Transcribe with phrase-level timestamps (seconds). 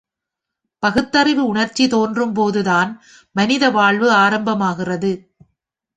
[0.83, 2.91] பகுத்தறிவு உணர்ச்சி தோன்றும்போதுதான்
[3.35, 5.11] மனித வாழ்வு ஆரம்பமாகிறது.